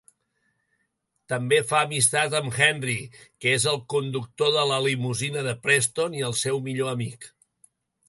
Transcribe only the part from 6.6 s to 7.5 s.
millor amic.